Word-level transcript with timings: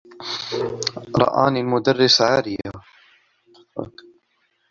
رآني 1.21 1.59
المدرّس 1.61 2.21
عارية. 2.21 2.71